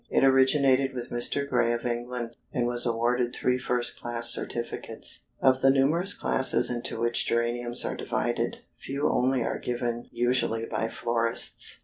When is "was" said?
2.65-2.87